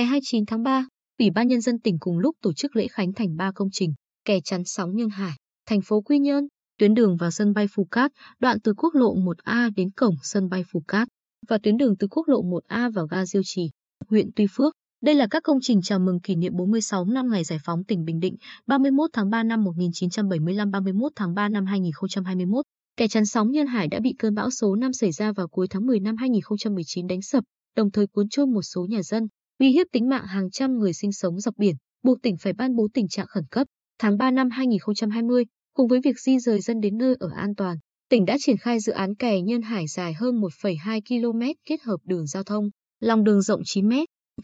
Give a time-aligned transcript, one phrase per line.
[0.00, 0.86] Ngày 29 tháng 3,
[1.18, 3.94] Ủy ban Nhân dân tỉnh cùng lúc tổ chức lễ khánh thành 3 công trình,
[4.24, 5.32] kè chắn sóng Nhân Hải,
[5.66, 6.48] thành phố Quy Nhơn,
[6.78, 10.48] tuyến đường vào sân bay Phú Cát, đoạn từ quốc lộ 1A đến cổng sân
[10.48, 11.08] bay Phú Cát,
[11.48, 13.70] và tuyến đường từ quốc lộ 1A vào ga Diêu Trì,
[14.08, 14.72] huyện Tuy Phước.
[15.02, 18.04] Đây là các công trình chào mừng kỷ niệm 46 năm ngày giải phóng tỉnh
[18.04, 22.64] Bình Định, 31 tháng 3 năm 1975 31 tháng 3 năm 2021.
[22.96, 25.66] Kè chắn sóng Nhân Hải đã bị cơn bão số 5 xảy ra vào cuối
[25.70, 27.44] tháng 10 năm 2019 đánh sập,
[27.76, 29.28] đồng thời cuốn trôi một số nhà dân,
[29.60, 32.76] uy hiếp tính mạng hàng trăm người sinh sống dọc biển, buộc tỉnh phải ban
[32.76, 33.66] bố tình trạng khẩn cấp.
[33.98, 37.76] Tháng 3 năm 2020, cùng với việc di rời dân đến nơi ở an toàn,
[38.08, 41.96] tỉnh đã triển khai dự án kè Nhân Hải dài hơn 1,2 km kết hợp
[42.04, 43.92] đường giao thông, lòng đường rộng 9 m,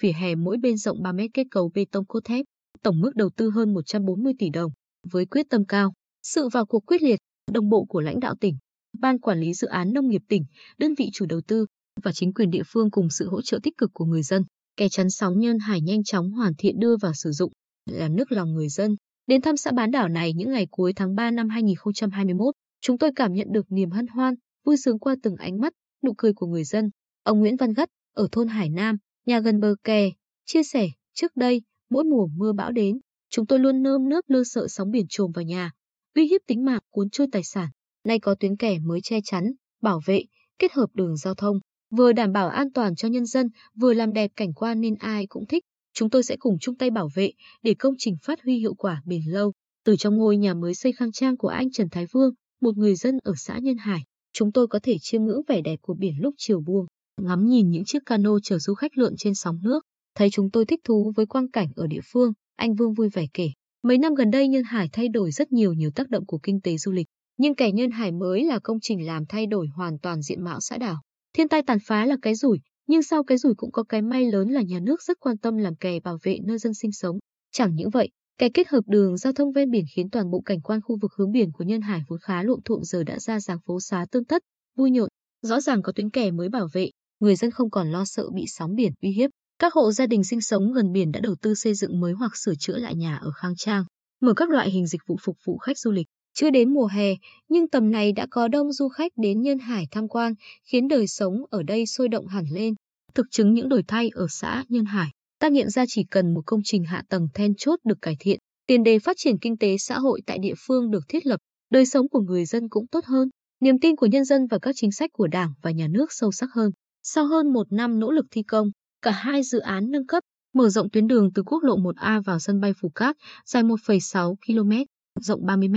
[0.00, 2.44] vỉa hè mỗi bên rộng 3 m kết cấu bê tông cốt thép,
[2.82, 4.72] tổng mức đầu tư hơn 140 tỷ đồng.
[5.12, 5.92] Với quyết tâm cao,
[6.22, 7.20] sự vào cuộc quyết liệt,
[7.52, 8.56] đồng bộ của lãnh đạo tỉnh,
[8.98, 10.44] ban quản lý dự án nông nghiệp tỉnh,
[10.78, 11.66] đơn vị chủ đầu tư
[12.02, 14.42] và chính quyền địa phương cùng sự hỗ trợ tích cực của người dân,
[14.76, 17.52] kè chắn sóng Nhân Hải nhanh chóng hoàn thiện đưa vào sử dụng,
[17.86, 18.96] làm nước lòng người dân.
[19.26, 23.10] Đến thăm xã bán đảo này những ngày cuối tháng 3 năm 2021, chúng tôi
[23.16, 25.72] cảm nhận được niềm hân hoan, vui sướng qua từng ánh mắt,
[26.04, 26.90] nụ cười của người dân.
[27.22, 30.10] Ông Nguyễn Văn Gắt ở thôn Hải Nam, nhà gần bờ kè,
[30.46, 32.98] chia sẻ, trước đây, mỗi mùa mưa bão đến,
[33.30, 35.70] chúng tôi luôn nơm nước lơ sợ sóng biển trồm vào nhà,
[36.14, 37.68] uy hiếp tính mạng cuốn trôi tài sản.
[38.04, 39.44] Nay có tuyến kè mới che chắn,
[39.82, 40.22] bảo vệ,
[40.58, 41.56] kết hợp đường giao thông,
[41.90, 45.26] vừa đảm bảo an toàn cho nhân dân, vừa làm đẹp cảnh quan nên ai
[45.26, 45.64] cũng thích.
[45.94, 47.30] Chúng tôi sẽ cùng chung tay bảo vệ
[47.62, 49.52] để công trình phát huy hiệu quả bền lâu.
[49.84, 52.94] Từ trong ngôi nhà mới xây khang trang của anh Trần Thái Vương, một người
[52.94, 54.00] dân ở xã Nhân Hải,
[54.32, 56.86] chúng tôi có thể chiêm ngưỡng vẻ đẹp của biển lúc chiều buông,
[57.20, 59.80] ngắm nhìn những chiếc cano chở du khách lượn trên sóng nước.
[60.14, 63.26] Thấy chúng tôi thích thú với quang cảnh ở địa phương, anh Vương vui vẻ
[63.34, 63.48] kể.
[63.82, 66.60] Mấy năm gần đây Nhân Hải thay đổi rất nhiều nhiều tác động của kinh
[66.60, 67.06] tế du lịch,
[67.38, 70.60] nhưng kẻ Nhân Hải mới là công trình làm thay đổi hoàn toàn diện mạo
[70.60, 70.96] xã đảo.
[71.36, 74.30] Thiên tai tàn phá là cái rủi, nhưng sau cái rủi cũng có cái may
[74.30, 77.18] lớn là nhà nước rất quan tâm làm kè bảo vệ nơi dân sinh sống.
[77.52, 80.60] Chẳng những vậy, kè kết hợp đường giao thông ven biển khiến toàn bộ cảnh
[80.60, 83.40] quan khu vực hướng biển của Nhân Hải vốn khá luộm thuộm giờ đã ra
[83.40, 84.42] dáng phố xá tương tất,
[84.76, 85.08] vui nhộn.
[85.42, 86.90] Rõ ràng có tuyến kè mới bảo vệ,
[87.20, 89.30] người dân không còn lo sợ bị sóng biển uy hiếp.
[89.58, 92.36] Các hộ gia đình sinh sống gần biển đã đầu tư xây dựng mới hoặc
[92.36, 93.84] sửa chữa lại nhà ở khang trang,
[94.20, 96.06] mở các loại hình dịch vụ phục vụ khách du lịch.
[96.38, 97.14] Chưa đến mùa hè,
[97.48, 101.06] nhưng tầm này đã có đông du khách đến Nhân Hải tham quan, khiến đời
[101.06, 102.74] sống ở đây sôi động hẳn lên.
[103.14, 106.42] Thực chứng những đổi thay ở xã Nhân Hải, ta nghiệm ra chỉ cần một
[106.46, 109.76] công trình hạ tầng then chốt được cải thiện, tiền đề phát triển kinh tế
[109.78, 113.04] xã hội tại địa phương được thiết lập, đời sống của người dân cũng tốt
[113.04, 113.28] hơn,
[113.60, 116.32] niềm tin của nhân dân và các chính sách của Đảng và Nhà nước sâu
[116.32, 116.70] sắc hơn.
[117.02, 118.70] Sau hơn một năm nỗ lực thi công,
[119.02, 120.22] cả hai dự án nâng cấp,
[120.54, 123.16] mở rộng tuyến đường từ quốc lộ 1A vào sân bay Phú Cát
[123.46, 124.72] dài 1,6 km,
[125.20, 125.76] rộng 30 m,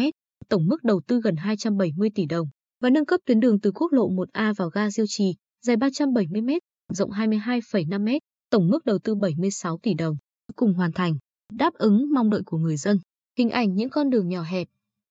[0.49, 2.47] tổng mức đầu tư gần 270 tỷ đồng,
[2.81, 6.41] và nâng cấp tuyến đường từ quốc lộ 1A vào ga Diêu Trì, dài 370
[6.41, 6.49] m,
[6.93, 8.17] rộng 22,5 m,
[8.49, 10.15] tổng mức đầu tư 76 tỷ đồng,
[10.55, 11.13] cùng hoàn thành,
[11.53, 12.99] đáp ứng mong đợi của người dân.
[13.37, 14.67] Hình ảnh những con đường nhỏ hẹp,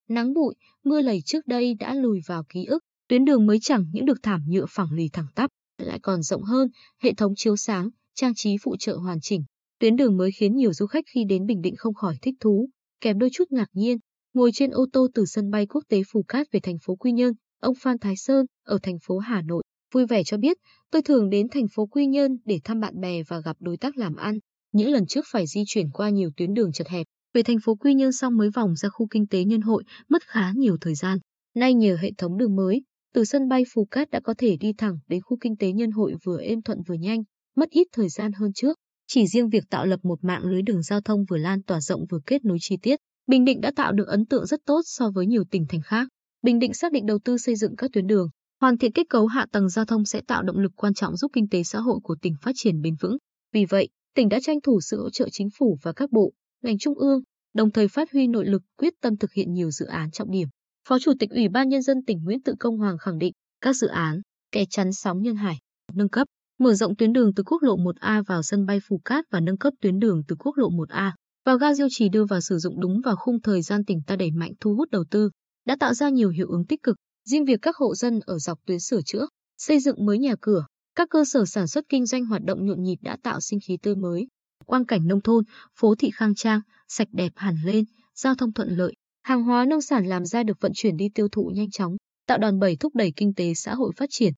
[0.08, 0.54] nắng bụi,
[0.84, 4.18] mưa lầy trước đây đã lùi vào ký ức, tuyến đường mới chẳng những được
[4.22, 6.68] thảm nhựa phẳng lì thẳng tắp, lại còn rộng hơn,
[7.02, 9.44] hệ thống chiếu sáng, trang trí phụ trợ hoàn chỉnh.
[9.78, 12.68] Tuyến đường mới khiến nhiều du khách khi đến Bình Định không khỏi thích thú,
[13.00, 13.98] kèm đôi chút ngạc nhiên.
[14.38, 17.12] Ngồi trên ô tô từ sân bay quốc tế Phú Cát về thành phố Quy
[17.12, 19.62] Nhơn, ông Phan Thái Sơn ở thành phố Hà Nội
[19.94, 20.56] vui vẻ cho biết,
[20.90, 23.96] tôi thường đến thành phố Quy Nhơn để thăm bạn bè và gặp đối tác
[23.96, 24.38] làm ăn.
[24.72, 27.74] Những lần trước phải di chuyển qua nhiều tuyến đường chật hẹp, về thành phố
[27.74, 30.94] Quy Nhơn xong mới vòng ra khu kinh tế Nhân Hội, mất khá nhiều thời
[30.94, 31.18] gian.
[31.54, 32.82] Nay nhờ hệ thống đường mới,
[33.14, 35.90] từ sân bay Phú Cát đã có thể đi thẳng đến khu kinh tế Nhân
[35.90, 37.22] Hội vừa êm thuận vừa nhanh,
[37.56, 38.76] mất ít thời gian hơn trước.
[39.06, 42.00] Chỉ riêng việc tạo lập một mạng lưới đường giao thông vừa lan tỏa rộng
[42.10, 45.10] vừa kết nối chi tiết, Bình Định đã tạo được ấn tượng rất tốt so
[45.10, 46.08] với nhiều tỉnh thành khác.
[46.42, 48.28] Bình Định xác định đầu tư xây dựng các tuyến đường,
[48.60, 51.30] hoàn thiện kết cấu hạ tầng giao thông sẽ tạo động lực quan trọng giúp
[51.34, 53.16] kinh tế xã hội của tỉnh phát triển bền vững.
[53.52, 56.78] Vì vậy, tỉnh đã tranh thủ sự hỗ trợ chính phủ và các bộ, ngành
[56.78, 57.20] trung ương,
[57.54, 60.48] đồng thời phát huy nội lực quyết tâm thực hiện nhiều dự án trọng điểm.
[60.88, 63.76] Phó Chủ tịch Ủy ban Nhân dân tỉnh Nguyễn Tự Công Hoàng khẳng định, các
[63.76, 64.20] dự án,
[64.52, 65.58] kè chắn sóng Nhân Hải,
[65.94, 66.28] nâng cấp,
[66.58, 69.58] mở rộng tuyến đường từ quốc lộ 1A vào sân bay Phú Cát và nâng
[69.58, 71.12] cấp tuyến đường từ quốc lộ 1A
[71.48, 74.16] vào ga Diêu Trì đưa vào sử dụng đúng vào khung thời gian tỉnh ta
[74.16, 75.30] đẩy mạnh thu hút đầu tư,
[75.66, 76.96] đã tạo ra nhiều hiệu ứng tích cực.
[77.24, 79.26] Riêng việc các hộ dân ở dọc tuyến sửa chữa,
[79.58, 82.82] xây dựng mới nhà cửa, các cơ sở sản xuất kinh doanh hoạt động nhộn
[82.82, 84.26] nhịp đã tạo sinh khí tươi mới.
[84.66, 85.44] Quang cảnh nông thôn,
[85.80, 87.84] phố thị khang trang, sạch đẹp hẳn lên,
[88.14, 88.92] giao thông thuận lợi,
[89.22, 91.96] hàng hóa nông sản làm ra được vận chuyển đi tiêu thụ nhanh chóng,
[92.26, 94.32] tạo đòn bẩy thúc đẩy kinh tế xã hội phát triển.